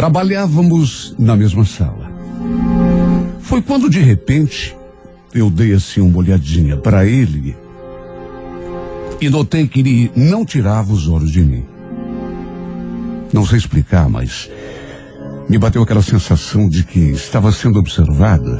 [0.00, 2.10] Trabalhávamos na mesma sala.
[3.42, 4.74] Foi quando de repente
[5.34, 7.54] eu dei assim uma olhadinha para ele
[9.20, 11.66] e notei que ele não tirava os olhos de mim.
[13.30, 14.50] Não sei explicar, mas
[15.50, 18.58] me bateu aquela sensação de que estava sendo observada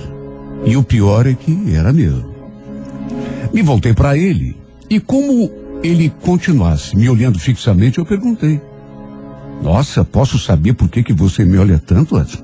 [0.67, 2.35] e o pior é que era mesmo.
[3.51, 4.59] Me voltei para ele
[4.91, 5.51] e como
[5.83, 8.61] ele continuasse me olhando fixamente, eu perguntei:
[9.63, 12.43] Nossa, posso saber por que, que você me olha tanto, Edson?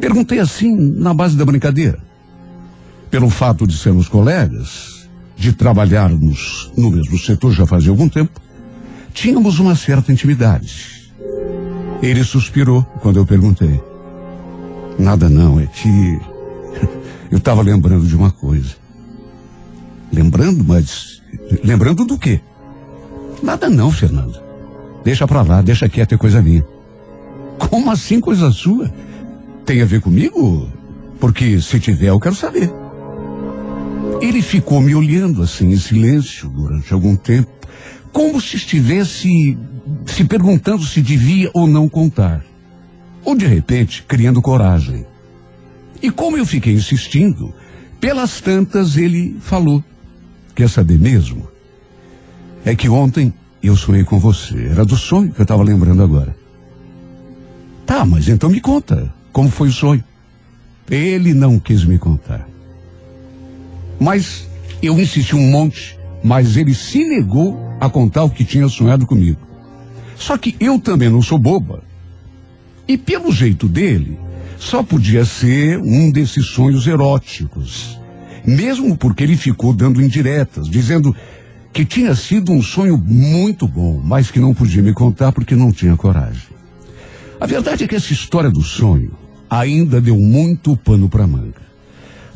[0.00, 1.98] Perguntei assim, na base da brincadeira.
[3.10, 8.40] Pelo fato de sermos colegas, de trabalharmos no mesmo setor já fazia algum tempo,
[9.12, 11.12] tínhamos uma certa intimidade.
[12.02, 13.80] Ele suspirou quando eu perguntei.
[14.98, 15.88] Nada não, é que
[17.30, 18.74] eu estava lembrando de uma coisa.
[20.12, 21.22] Lembrando, mas
[21.62, 22.40] lembrando do quê?
[23.42, 24.47] Nada não, Fernando.
[25.04, 26.64] Deixa pra lá, deixa quieto, é coisa minha.
[27.58, 28.92] Como assim coisa sua?
[29.64, 30.70] Tem a ver comigo?
[31.20, 32.72] Porque se tiver, eu quero saber.
[34.20, 37.50] Ele ficou me olhando assim em silêncio durante algum tempo,
[38.12, 39.56] como se estivesse
[40.06, 42.44] se perguntando se devia ou não contar.
[43.24, 45.06] Ou de repente, criando coragem.
[46.02, 47.52] E como eu fiquei insistindo,
[48.00, 49.82] pelas tantas ele falou.
[50.54, 51.48] Quer saber mesmo?
[52.64, 54.66] É que ontem eu sonhei com você.
[54.66, 56.36] Era do sonho que eu estava lembrando agora.
[57.84, 59.12] Tá, mas então me conta.
[59.32, 60.04] Como foi o sonho?
[60.90, 62.48] Ele não quis me contar.
[63.98, 64.48] Mas
[64.82, 69.40] eu insisti um monte, mas ele se negou a contar o que tinha sonhado comigo.
[70.16, 71.82] Só que eu também não sou boba.
[72.86, 74.18] E pelo jeito dele,
[74.58, 77.98] só podia ser um desses sonhos eróticos.
[78.44, 81.14] Mesmo porque ele ficou dando indiretas, dizendo
[81.72, 85.70] que tinha sido um sonho muito bom, mas que não podia me contar porque não
[85.70, 86.48] tinha coragem.
[87.40, 89.12] A verdade é que essa história do sonho
[89.48, 91.68] ainda deu muito pano para manga.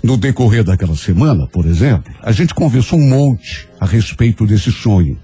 [0.02, 5.18] No decorrer daquela semana, por exemplo, a gente conversou um monte a respeito desse sonho.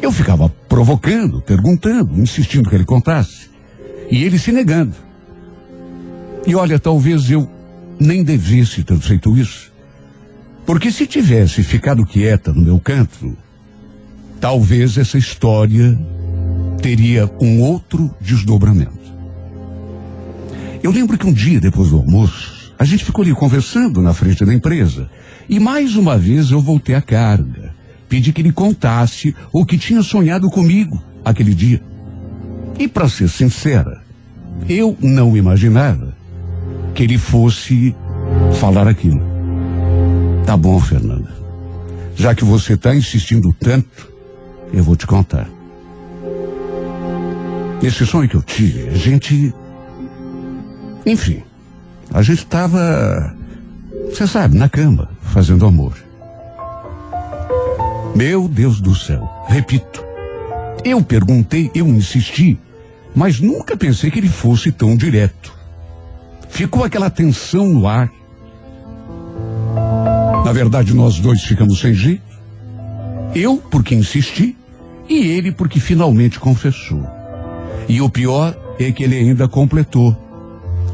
[0.00, 3.50] Eu ficava provocando, perguntando, insistindo que ele contasse.
[4.10, 4.94] E ele se negando.
[6.46, 7.48] E olha, talvez eu
[7.98, 9.71] nem devesse ter feito isso.
[10.64, 13.36] Porque se tivesse ficado quieta no meu canto,
[14.40, 15.98] talvez essa história
[16.80, 19.02] teria um outro desdobramento.
[20.82, 24.44] Eu lembro que um dia depois do almoço, a gente ficou ali conversando na frente
[24.44, 25.08] da empresa.
[25.48, 27.72] E mais uma vez eu voltei à carga.
[28.08, 31.80] Pedi que ele contasse o que tinha sonhado comigo aquele dia.
[32.78, 34.02] E para ser sincera,
[34.68, 36.14] eu não imaginava
[36.94, 37.94] que ele fosse
[38.54, 39.31] falar aquilo.
[40.46, 41.30] Tá bom, Fernanda.
[42.14, 44.10] Já que você está insistindo tanto,
[44.72, 45.48] eu vou te contar.
[47.82, 49.52] Esse sonho que eu tive, a gente.
[51.04, 51.42] Enfim,
[52.12, 53.34] a gente estava,
[54.08, 55.94] você sabe, na cama, fazendo amor.
[58.14, 60.04] Meu Deus do céu, repito.
[60.84, 62.58] Eu perguntei, eu insisti,
[63.14, 65.52] mas nunca pensei que ele fosse tão direto.
[66.50, 68.10] Ficou aquela tensão no ar.
[70.44, 72.22] Na verdade, nós dois ficamos sem jeito.
[73.34, 74.56] Eu, porque insisti,
[75.08, 77.06] e ele, porque finalmente confessou.
[77.88, 80.16] E o pior é que ele ainda completou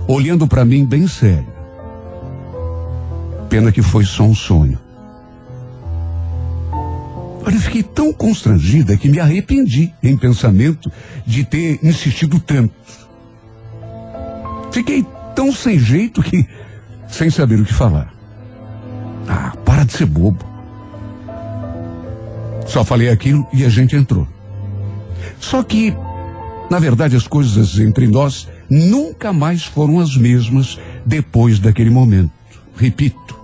[0.06, 1.46] olhando para mim bem sério.
[3.48, 4.78] Pena que foi só um sonho.
[7.44, 10.92] Olha, eu fiquei tão constrangida que me arrependi em pensamento
[11.26, 12.74] de ter insistido tanto.
[14.70, 15.04] Fiquei
[15.34, 16.46] tão sem jeito que,
[17.08, 18.17] sem saber o que falar.
[19.28, 20.44] Ah, para de ser bobo.
[22.66, 24.26] Só falei aquilo e a gente entrou.
[25.38, 25.94] Só que,
[26.70, 32.32] na verdade, as coisas entre nós nunca mais foram as mesmas depois daquele momento.
[32.76, 33.38] Repito,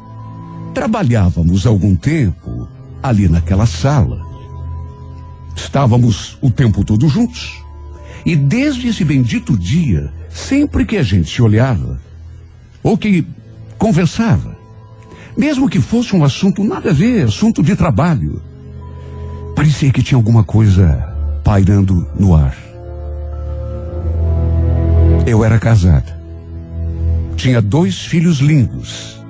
[0.72, 2.68] trabalhávamos algum tempo
[3.02, 4.20] ali naquela sala.
[5.54, 7.62] Estávamos o tempo todo juntos.
[8.24, 12.00] E desde esse bendito dia, sempre que a gente se olhava,
[12.82, 13.26] ou que
[13.78, 14.53] conversava,
[15.36, 18.40] mesmo que fosse um assunto nada a ver, assunto de trabalho,
[19.54, 22.56] parecia que tinha alguma coisa pairando no ar.
[25.26, 26.18] Eu era casada.
[27.36, 29.20] Tinha dois filhos lindos.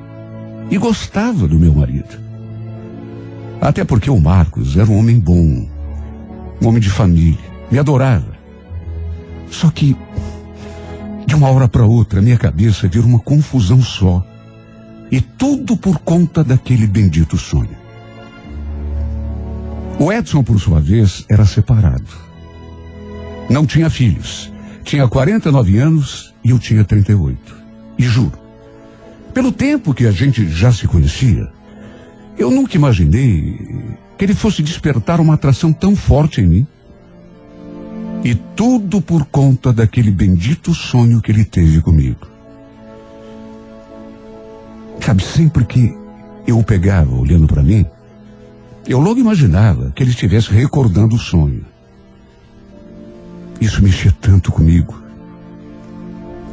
[0.70, 2.18] E gostava do meu marido.
[3.60, 5.68] Até porque o Marcos era um homem bom.
[6.60, 7.38] Um homem de família.
[7.70, 8.34] Me adorava.
[9.50, 9.96] Só que,
[11.26, 14.24] de uma hora para outra, minha cabeça virou uma confusão só.
[15.10, 17.76] E tudo por conta daquele bendito sonho.
[19.98, 22.08] O Edson, por sua vez, era separado.
[23.48, 24.52] Não tinha filhos
[24.84, 27.56] tinha 49 anos e eu tinha 38.
[27.98, 28.38] E juro,
[29.32, 31.48] pelo tempo que a gente já se conhecia,
[32.38, 33.58] eu nunca imaginei
[34.16, 36.66] que ele fosse despertar uma atração tão forte em mim.
[38.22, 42.33] E tudo por conta daquele bendito sonho que ele teve comigo.
[45.04, 45.94] Sabe, sempre que
[46.46, 47.84] eu o pegava olhando para mim,
[48.86, 51.62] eu logo imaginava que ele estivesse recordando o sonho.
[53.60, 54.98] Isso mexia tanto comigo.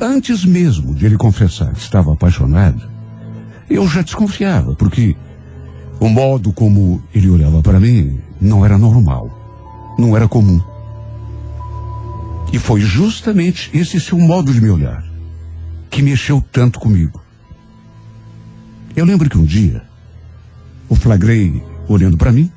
[0.02, 2.90] Antes mesmo de ele confessar que estava apaixonado,
[3.70, 5.16] eu já desconfiava, porque
[5.98, 10.62] o modo como ele olhava para mim não era normal, não era comum.
[12.52, 15.06] E foi justamente esse seu modo de me olhar
[15.90, 17.22] que mexeu tanto comigo.
[18.96, 19.82] Eu lembro que um dia
[20.90, 22.52] o flagrei olhando para mim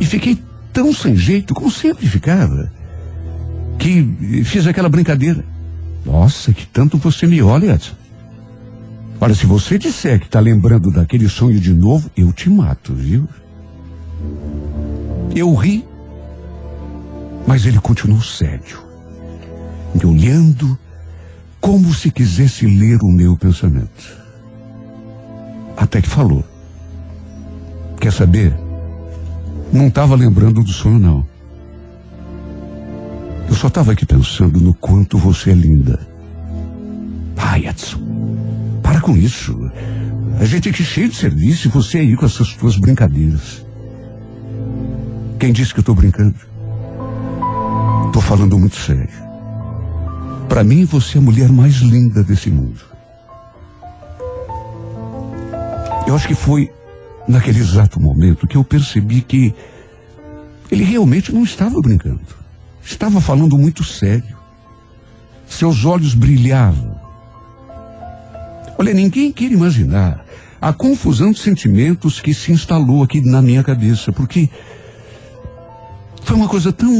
[0.00, 0.38] e fiquei
[0.72, 2.72] tão sem jeito, como sempre ficava,
[3.78, 5.44] que fiz aquela brincadeira.
[6.04, 7.94] Nossa, que tanto você me olha, Edson.
[9.20, 13.28] Olha, se você disser que está lembrando daquele sonho de novo, eu te mato, viu?
[15.34, 15.84] Eu ri,
[17.46, 18.78] mas ele continuou sério,
[19.92, 20.78] me olhando
[21.60, 24.18] como se quisesse ler o meu pensamento.
[25.76, 26.44] Até que falou:
[28.00, 28.54] Quer saber?
[29.72, 31.26] Não estava lembrando do sonho, não.
[33.48, 35.98] Eu só estava aqui pensando no quanto você é linda.
[37.36, 37.98] Ai, Edson,
[38.82, 39.70] para com isso.
[40.38, 43.64] A gente aqui cheio de serviço e você aí com essas suas brincadeiras.
[45.38, 46.36] Quem disse que eu estou brincando?
[48.06, 49.27] Estou falando muito sério.
[50.58, 52.80] Para mim, você é a mulher mais linda desse mundo.
[56.04, 56.68] Eu acho que foi
[57.28, 59.54] naquele exato momento que eu percebi que
[60.68, 62.34] ele realmente não estava brincando.
[62.82, 64.36] Estava falando muito sério.
[65.46, 67.00] Seus olhos brilhavam.
[68.76, 70.24] Olha, ninguém quer imaginar
[70.60, 74.50] a confusão de sentimentos que se instalou aqui na minha cabeça, porque
[76.24, 76.90] foi uma coisa tão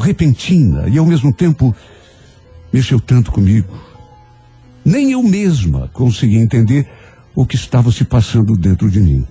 [0.00, 1.74] repentina e ao mesmo tempo
[2.76, 3.74] mexeu tanto comigo.
[4.84, 6.86] Nem eu mesma conseguia entender
[7.34, 9.26] o que estava se passando dentro de mim.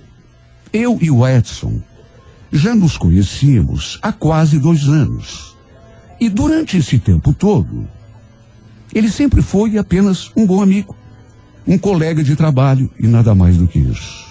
[0.73, 1.79] Eu e o Edson
[2.51, 5.55] já nos conhecíamos há quase dois anos.
[6.19, 7.87] E durante esse tempo todo,
[8.91, 10.95] ele sempre foi apenas um bom amigo,
[11.67, 14.25] um colega de trabalho e nada mais do que isso.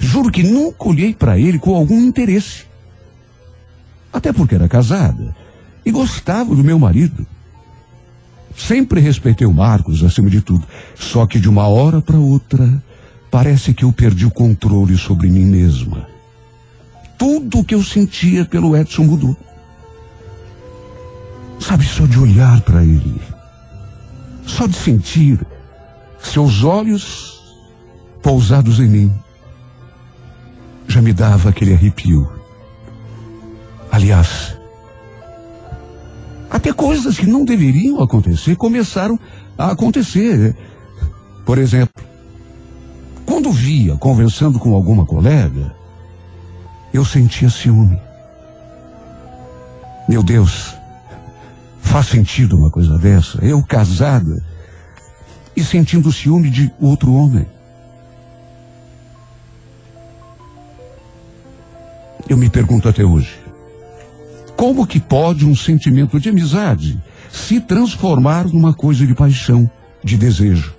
[0.00, 2.64] Juro que nunca olhei para ele com algum interesse.
[4.10, 5.36] Até porque era casada
[5.84, 7.26] e gostava do meu marido.
[8.56, 10.66] Sempre respeitei o Marcos acima de tudo.
[10.94, 12.82] Só que de uma hora para outra,
[13.30, 16.06] parece que eu perdi o controle sobre mim mesma.
[17.18, 19.36] Tudo o que eu sentia pelo Edson mudou.
[21.60, 23.20] Sabe, só de olhar para ele,
[24.44, 25.38] só de sentir
[26.18, 27.40] seus olhos
[28.20, 29.12] pousados em mim,
[30.88, 32.30] já me dava aquele arrepio.
[33.90, 34.56] Aliás,
[36.52, 39.18] até coisas que não deveriam acontecer começaram
[39.56, 40.54] a acontecer.
[41.46, 42.04] Por exemplo,
[43.24, 45.74] quando via conversando com alguma colega,
[46.92, 47.98] eu sentia ciúme.
[50.06, 50.76] Meu Deus,
[51.80, 53.42] faz sentido uma coisa dessa?
[53.42, 54.44] Eu casada
[55.56, 57.46] e sentindo ciúme de outro homem.
[62.28, 63.41] Eu me pergunto até hoje,
[64.62, 67.02] como que pode um sentimento de amizade
[67.32, 69.68] se transformar numa coisa de paixão,
[70.04, 70.72] de desejo?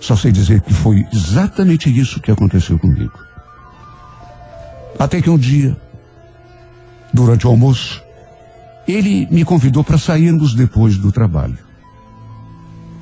[0.00, 3.16] Só sei dizer que foi exatamente isso que aconteceu comigo.
[4.98, 5.76] Até que um dia,
[7.12, 8.02] durante o almoço,
[8.88, 11.58] ele me convidou para sairmos depois do trabalho.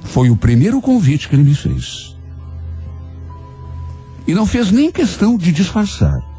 [0.03, 2.15] Foi o primeiro convite que ele me fez.
[4.27, 6.32] E não fez nem questão de disfarçar.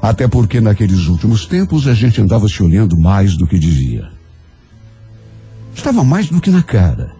[0.00, 4.08] Até porque naqueles últimos tempos a gente andava se olhando mais do que devia.
[5.74, 7.12] Estava mais do que na cara.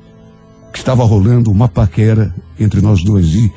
[0.73, 3.53] Que estava rolando uma paquera entre nós dois e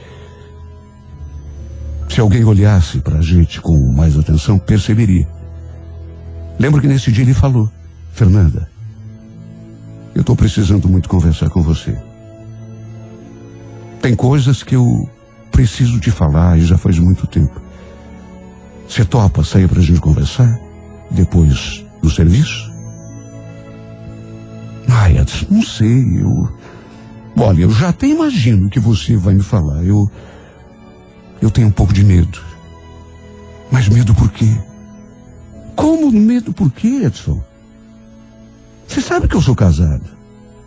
[2.09, 5.27] se alguém olhasse para a gente com mais atenção, perceberia.
[6.59, 7.71] Lembro que nesse dia ele falou,
[8.11, 8.69] Fernanda,
[10.13, 11.97] eu estou precisando muito conversar com você.
[14.01, 15.09] Tem coisas que eu
[15.51, 17.61] preciso te falar e já faz muito tempo.
[18.91, 20.59] Você topa sair para a gente conversar?
[21.09, 22.69] Depois do serviço?
[24.89, 26.51] Ai, Edson, não sei, eu...
[27.37, 29.81] Olha, eu já até imagino que você vai me falar.
[29.85, 30.11] Eu...
[31.41, 32.41] Eu tenho um pouco de medo.
[33.71, 34.53] Mas medo por quê?
[35.73, 37.41] Como medo por quê, Edson?
[38.89, 40.03] Você sabe que eu sou casado.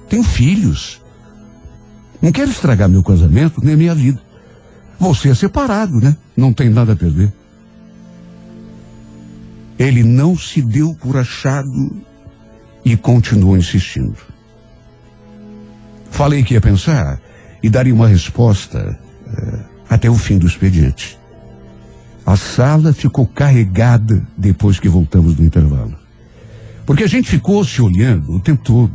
[0.09, 0.99] Tenho filhos.
[2.23, 4.19] Não quero estragar meu casamento nem minha vida.
[4.99, 6.17] Você é separado, né?
[6.35, 7.31] Não tem nada a perder.
[9.79, 11.97] Ele não se deu por achado
[12.85, 14.17] e continuou insistindo.
[16.11, 17.21] Falei que ia pensar
[17.63, 21.19] e daria uma resposta uh, até o fim do expediente.
[22.27, 25.95] A sala ficou carregada depois que voltamos do intervalo.
[26.87, 28.93] Porque a gente ficou se olhando o tempo todo.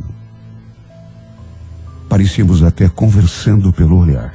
[2.08, 4.34] Parecíamos até conversando pelo olhar.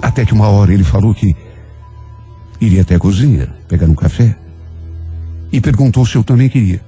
[0.00, 1.34] Até que uma hora ele falou que
[2.64, 4.36] iria até a cozinha pegar um café
[5.52, 6.80] e perguntou se eu também queria.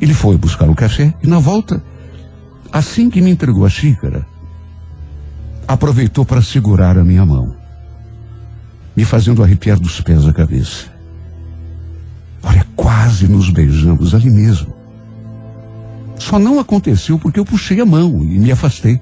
[0.00, 1.82] Ele foi buscar o café e na volta,
[2.72, 4.26] assim que me entregou a xícara,
[5.68, 7.54] aproveitou para segurar a minha mão,
[8.96, 10.86] me fazendo arrepiar dos pés à cabeça.
[12.42, 14.74] Olha, quase nos beijamos ali mesmo.
[16.18, 19.00] Só não aconteceu porque eu puxei a mão e me afastei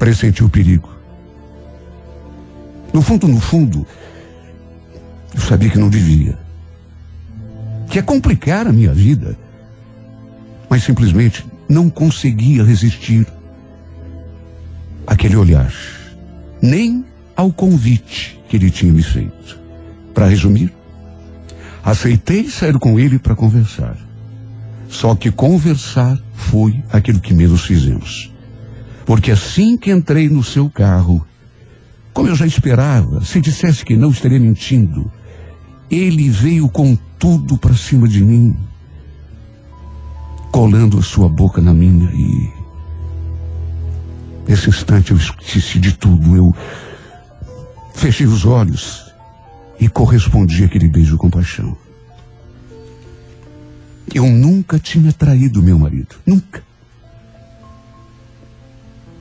[0.00, 0.88] pressenti o perigo.
[2.92, 3.86] No fundo, no fundo,
[5.34, 6.38] eu sabia que não devia.
[7.88, 9.36] Que ia complicar a minha vida.
[10.68, 13.26] Mas simplesmente não conseguia resistir
[15.06, 15.72] àquele olhar.
[16.60, 17.04] Nem
[17.36, 19.58] ao convite que ele tinha me feito.
[20.12, 20.72] Para resumir,
[21.82, 23.96] aceitei sair com ele para conversar.
[24.88, 28.32] Só que conversar foi aquilo que menos fizemos.
[29.06, 31.24] Porque assim que entrei no seu carro,
[32.12, 35.10] como eu já esperava, se dissesse que não estaria mentindo,
[35.90, 38.56] ele veio com tudo para cima de mim,
[40.50, 42.52] colando a sua boca na minha e
[44.46, 46.36] nesse instante eu esqueci de tudo.
[46.36, 46.54] Eu
[47.94, 49.12] fechei os olhos
[49.78, 51.76] e correspondi àquele beijo com paixão.
[54.12, 56.62] Eu nunca tinha traído meu marido, nunca.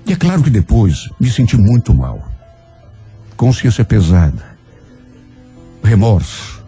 [0.06, 2.29] E é claro que depois me senti muito mal.
[3.40, 4.58] Consciência pesada.
[5.82, 6.62] Remorso.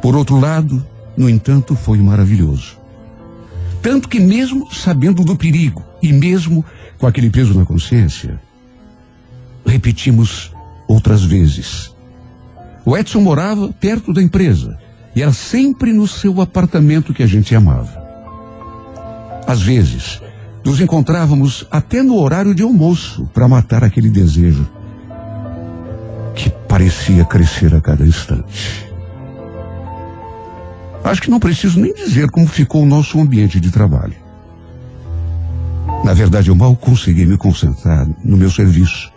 [0.00, 2.78] Por outro lado, no entanto, foi maravilhoso.
[3.82, 6.64] Tanto que mesmo sabendo do perigo e mesmo
[6.98, 8.40] com aquele peso na consciência,
[9.66, 10.52] repetimos
[10.86, 11.92] outras vezes.
[12.84, 14.78] O Edson morava perto da empresa
[15.16, 18.00] e era sempre no seu apartamento que a gente amava.
[19.48, 20.22] Às vezes,
[20.64, 24.78] nos encontrávamos até no horário de almoço para matar aquele desejo
[26.70, 28.88] parecia crescer a cada instante.
[31.02, 34.14] Acho que não preciso nem dizer como ficou o nosso ambiente de trabalho.
[36.04, 39.10] Na verdade, eu mal consegui me concentrar no meu serviço.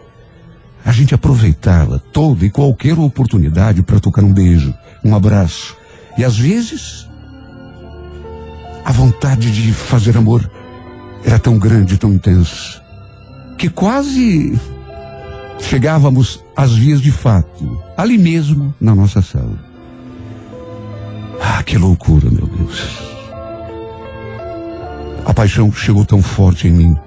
[0.83, 5.77] A gente aproveitava toda e qualquer oportunidade para tocar um beijo, um abraço.
[6.17, 7.07] E às vezes,
[8.83, 10.49] a vontade de fazer amor
[11.23, 12.81] era tão grande, tão intensa,
[13.59, 14.59] que quase
[15.59, 19.59] chegávamos às vias de fato, ali mesmo na nossa sala.
[21.41, 23.13] Ah, que loucura, meu Deus.
[25.25, 26.97] A paixão chegou tão forte em mim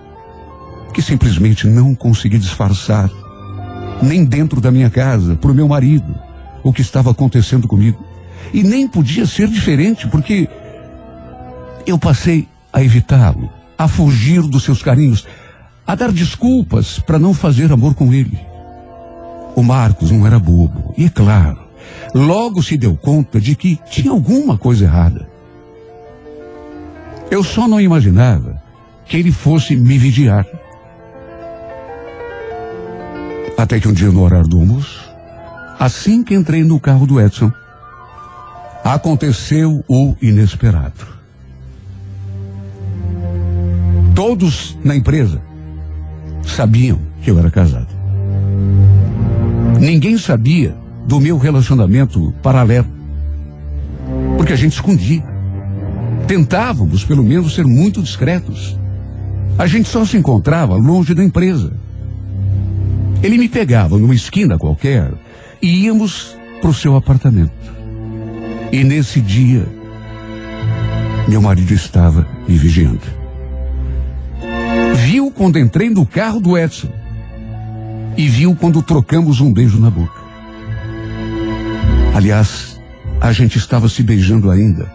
[0.93, 3.11] que simplesmente não consegui disfarçar,
[4.03, 6.15] nem dentro da minha casa, para o meu marido,
[6.63, 8.03] o que estava acontecendo comigo.
[8.53, 10.49] E nem podia ser diferente, porque
[11.87, 15.27] eu passei a evitá-lo a fugir dos seus carinhos,
[15.87, 18.39] a dar desculpas para não fazer amor com ele.
[19.55, 21.59] O Marcos não era bobo, e é claro,
[22.13, 25.29] logo se deu conta de que tinha alguma coisa errada.
[27.31, 28.61] Eu só não imaginava
[29.05, 30.47] que ele fosse me vigiar.
[33.57, 35.09] Até que um dia no horário do almoço,
[35.79, 37.51] assim que entrei no carro do Edson,
[38.85, 41.17] aconteceu o inesperado.
[44.15, 45.41] Todos na empresa
[46.47, 47.89] sabiam que eu era casado.
[49.81, 50.75] Ninguém sabia
[51.07, 52.89] do meu relacionamento paralelo.
[54.37, 55.25] Porque a gente escondia.
[56.27, 58.77] Tentávamos, pelo menos, ser muito discretos.
[59.59, 61.73] A gente só se encontrava longe da empresa.
[63.23, 65.13] Ele me pegava numa esquina qualquer
[65.63, 67.53] e íamos para o seu apartamento.
[68.73, 69.67] E nesse dia,
[71.29, 73.26] meu marido estava me vigiando
[75.37, 76.89] quando entrei no carro do Edson
[78.17, 80.21] e viu quando trocamos um beijo na boca.
[82.15, 82.81] Aliás,
[83.21, 84.91] a gente estava se beijando ainda.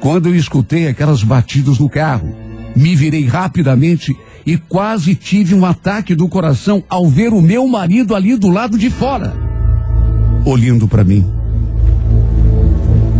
[0.00, 2.34] Quando eu escutei aquelas batidas no carro,
[2.74, 8.14] me virei rapidamente e quase tive um ataque do coração ao ver o meu marido
[8.14, 9.34] ali do lado de fora,
[10.44, 11.24] olhando para mim.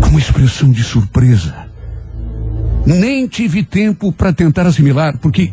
[0.01, 1.67] com uma expressão de surpresa.
[2.85, 5.53] Nem tive tempo para tentar assimilar, porque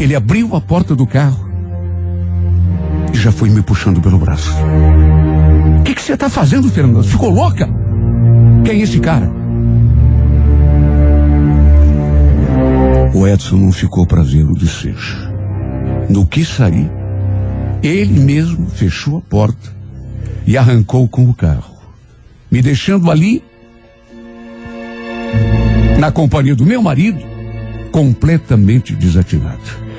[0.00, 1.46] ele abriu a porta do carro
[3.12, 4.50] e já foi me puxando pelo braço.
[5.78, 7.04] O que, você está fazendo, Fernando?
[7.04, 7.68] Ficou louca?
[8.64, 9.30] Quem é esse cara?
[13.14, 15.18] O Edson não ficou para ver o desfecho.
[16.08, 16.90] No que sair,
[17.82, 19.76] ele mesmo fechou a porta
[20.46, 21.74] e arrancou com o carro,
[22.50, 23.44] me deixando ali,
[25.98, 27.20] na companhia do meu marido,
[27.92, 29.89] completamente desatinado.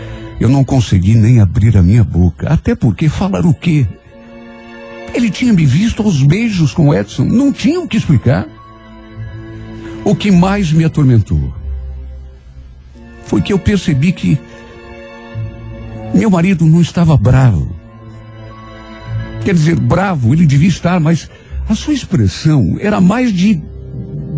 [0.42, 3.86] Eu não consegui nem abrir a minha boca, até porque falar o quê?
[5.14, 8.48] Ele tinha me visto aos beijos com Edson, não tinha o que explicar.
[10.04, 11.54] O que mais me atormentou
[13.24, 14.40] foi que eu percebi que
[16.12, 17.76] meu marido não estava bravo.
[19.46, 21.30] Quer dizer, bravo ele devia estar, mas
[21.70, 23.62] a sua expressão era mais de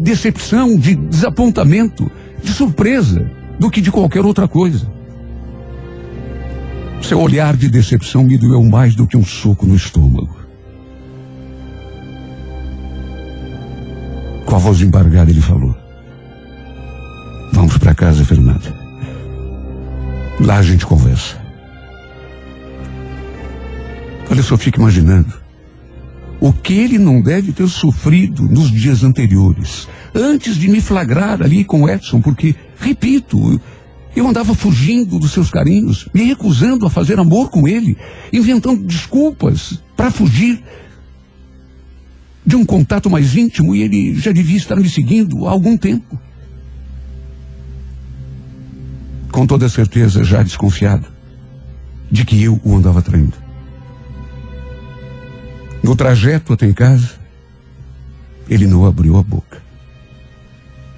[0.02, 2.12] decepção, de desapontamento,
[2.44, 3.26] de surpresa,
[3.58, 4.92] do que de qualquer outra coisa.
[7.04, 10.42] Seu olhar de decepção me doeu mais do que um soco no estômago.
[14.46, 15.76] Com a voz embargada, ele falou:
[17.52, 18.74] Vamos para casa, Fernanda.
[20.40, 21.38] Lá a gente conversa.
[24.32, 25.34] Olha, só fico imaginando.
[26.40, 31.66] O que ele não deve ter sofrido nos dias anteriores, antes de me flagrar ali
[31.66, 33.62] com Edson, porque, repito,
[34.16, 37.98] eu andava fugindo dos seus carinhos, me recusando a fazer amor com ele,
[38.32, 40.64] inventando desculpas para fugir
[42.46, 46.20] de um contato mais íntimo e ele já devia estar me seguindo há algum tempo.
[49.32, 51.08] Com toda certeza já desconfiado
[52.12, 53.36] de que eu o andava traindo.
[55.82, 57.14] No trajeto até em casa,
[58.48, 59.62] ele não abriu a boca.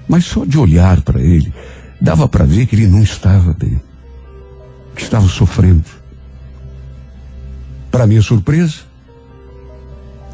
[0.06, 1.52] Mas só de olhar para ele,
[2.00, 3.80] dava para ver que ele não estava bem,
[4.94, 5.84] que estava sofrendo.
[7.90, 8.80] Para minha surpresa,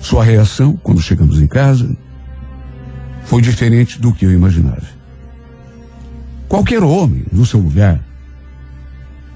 [0.00, 1.96] sua reação quando chegamos em casa
[3.24, 4.82] foi diferente do que eu imaginava.
[6.48, 7.98] Qualquer homem no seu lugar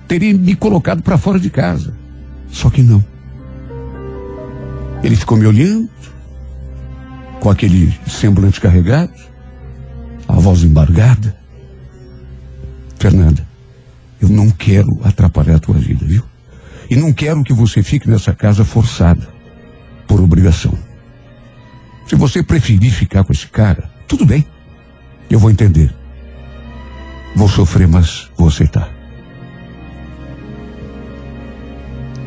[0.06, 1.94] teria me colocado para fora de casa.
[2.50, 3.04] Só que não.
[5.02, 5.88] Ele ficou me olhando,
[7.40, 9.12] com aquele semblante carregado,
[10.28, 11.36] a voz embargada.
[12.98, 13.46] Fernanda,
[14.20, 16.22] eu não quero atrapalhar a tua vida, viu?
[16.88, 19.28] E não quero que você fique nessa casa forçada,
[20.06, 20.72] por obrigação.
[22.08, 24.46] Se você preferir ficar com esse cara, tudo bem.
[25.28, 25.92] Eu vou entender.
[27.34, 28.88] Vou sofrer, mas vou aceitar.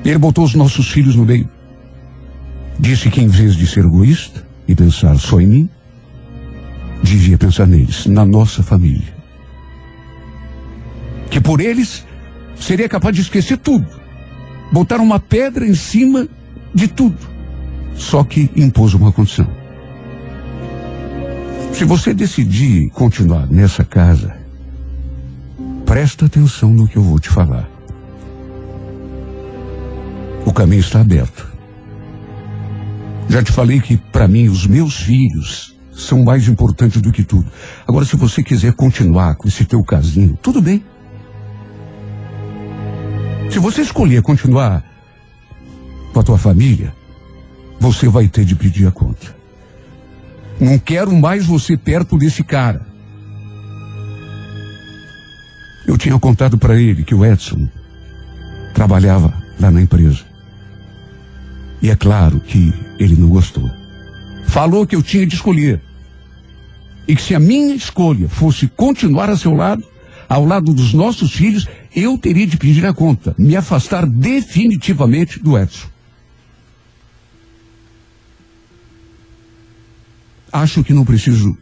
[0.04, 1.50] Ele botou os nossos filhos no meio.
[2.78, 5.70] Disse que em vez de ser egoísta e pensar só em mim,
[7.02, 9.19] devia pensar neles, na nossa família.
[11.30, 12.06] Que por eles
[12.56, 13.88] seria capaz de esquecer tudo.
[14.72, 16.28] Botar uma pedra em cima
[16.74, 17.18] de tudo.
[17.96, 19.48] Só que impôs uma condição.
[21.74, 24.36] Se você decidir continuar nessa casa,
[25.86, 27.70] presta atenção no que eu vou te falar.
[30.46, 31.48] O caminho está aberto.
[33.30, 37.52] Já te falei que, para mim, os meus filhos são mais importantes do que tudo.
[37.88, 40.84] Agora, se você quiser continuar com esse teu casinho, tudo bem.
[43.50, 44.84] Se você escolher continuar
[46.14, 46.94] com a tua família,
[47.80, 49.36] você vai ter de pedir a conta.
[50.60, 52.86] Não quero mais você perto desse cara.
[55.88, 57.68] Eu tinha contado para ele que o Edson
[58.76, 60.24] trabalhava lá na empresa.
[61.82, 63.70] E é claro que ele não gostou.
[64.46, 65.82] Falou que eu tinha de escolher.
[67.08, 69.84] E que se a minha escolha fosse continuar a seu lado,
[70.28, 75.58] ao lado dos nossos filhos, eu teria de pedir a conta, me afastar definitivamente do
[75.58, 75.88] Edson.
[80.52, 81.58] Acho que não preciso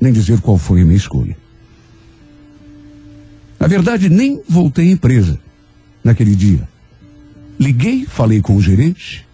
[0.00, 1.36] nem dizer qual foi a minha escolha.
[3.58, 5.38] Na verdade, nem voltei à empresa
[6.02, 6.68] naquele dia.
[7.60, 9.24] Liguei, falei com o gerente,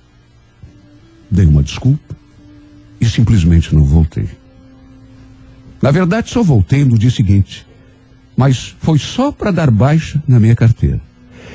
[1.30, 2.14] dei uma desculpa
[3.00, 4.28] e simplesmente não voltei.
[5.80, 7.66] Na verdade, só voltei no dia seguinte,
[8.38, 11.00] mas foi só para dar baixa na minha carteira.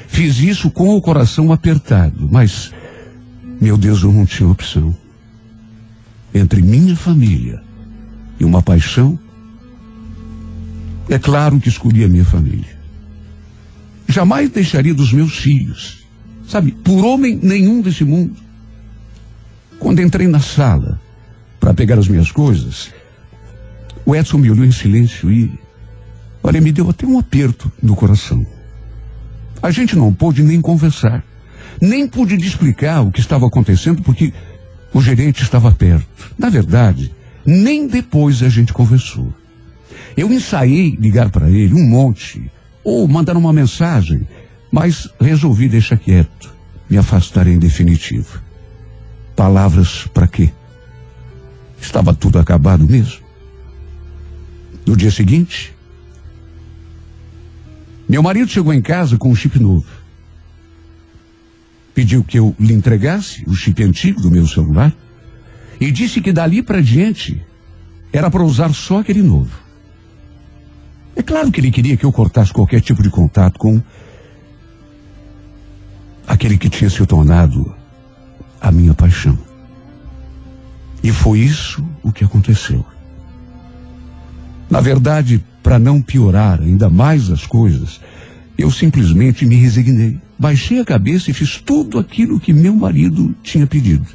[0.07, 2.71] Fiz isso com o coração apertado, mas,
[3.59, 4.95] meu Deus, eu não tinha opção.
[6.35, 7.63] Entre minha família
[8.39, 9.17] e uma paixão,
[11.09, 12.77] é claro que escolhi a minha família.
[14.07, 16.03] Jamais deixaria dos meus filhos
[16.47, 18.35] Sabe, por homem nenhum desse mundo.
[19.79, 20.99] Quando entrei na sala
[21.59, 22.91] para pegar as minhas coisas,
[24.05, 25.51] O Edson me olhou em silêncio e,
[26.43, 28.45] olha, me deu até um aperto no coração.
[29.61, 31.23] A gente não pôde nem conversar,
[31.81, 34.33] nem pude explicar o que estava acontecendo porque
[34.93, 36.05] o gerente estava perto.
[36.37, 37.13] Na verdade,
[37.45, 39.33] nem depois a gente conversou.
[40.15, 42.51] Eu ensaiei ligar para ele um monte,
[42.83, 44.27] ou mandar uma mensagem,
[44.71, 46.53] mas resolvi deixar quieto,
[46.89, 48.41] me afastar em definitivo.
[49.35, 50.51] Palavras para quê?
[51.81, 53.23] Estava tudo acabado mesmo.
[54.85, 55.73] No dia seguinte,
[58.07, 59.85] meu marido chegou em casa com um chip novo.
[61.93, 64.93] Pediu que eu lhe entregasse o chip antigo do meu celular
[65.79, 67.41] e disse que dali para diante
[68.11, 69.51] era para usar só aquele novo.
[71.15, 73.81] É claro que ele queria que eu cortasse qualquer tipo de contato com
[76.27, 77.75] aquele que tinha se tornado
[78.59, 79.37] a minha paixão.
[81.03, 82.85] E foi isso o que aconteceu.
[84.69, 87.99] Na verdade, para não piorar ainda mais as coisas,
[88.57, 90.19] eu simplesmente me resignei.
[90.37, 94.05] Baixei a cabeça e fiz tudo aquilo que meu marido tinha pedido.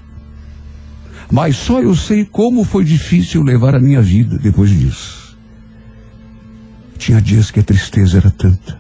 [1.33, 5.37] Mas só eu sei como foi difícil levar a minha vida depois disso.
[6.97, 8.79] Tinha dias que a tristeza era tanta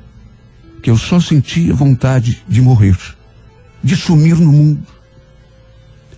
[0.83, 2.97] que eu só sentia vontade de morrer,
[3.83, 4.87] de sumir no mundo.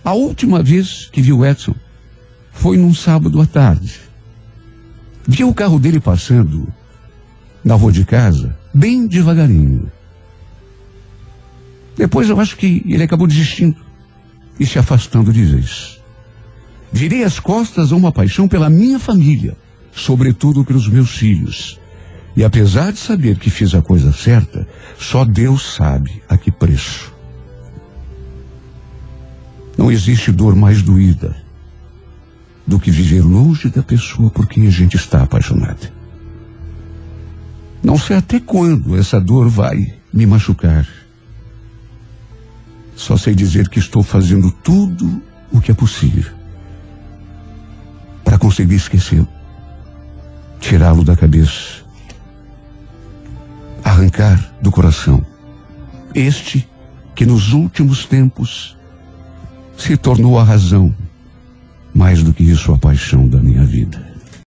[0.03, 1.75] A última vez que vi o Edson
[2.51, 3.99] foi num sábado à tarde.
[5.27, 6.67] Vi o carro dele passando
[7.63, 9.91] na rua de casa, bem devagarinho.
[11.95, 13.77] Depois eu acho que ele acabou desistindo
[14.59, 15.99] e se afastando de vez.
[16.91, 19.55] Virei as costas a uma paixão pela minha família,
[19.93, 21.79] sobretudo pelos meus filhos.
[22.35, 27.13] E apesar de saber que fiz a coisa certa, só Deus sabe a que preço.
[29.77, 31.40] Não existe dor mais doída
[32.71, 35.91] do que viver longe da pessoa por quem a gente está apaixonado.
[37.83, 40.87] Não sei até quando essa dor vai me machucar.
[42.95, 46.31] Só sei dizer que estou fazendo tudo o que é possível
[48.23, 49.27] para conseguir esquecê-lo,
[50.61, 51.83] tirá-lo da cabeça,
[53.83, 55.25] arrancar do coração
[56.15, 56.65] este
[57.15, 58.77] que nos últimos tempos
[59.77, 60.95] se tornou a razão,
[61.93, 64.10] mais do que isso, a paixão da minha vida.